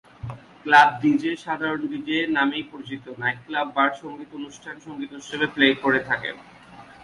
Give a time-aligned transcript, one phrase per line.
[0.63, 6.35] Club DJ, সাধারণত DJ নামেই পরিচিত; নাইটক্লাব, বার, সঙ্গীত অনুষ্ঠান, সঙ্গীত উৎসবে প্লে করে থাকেন।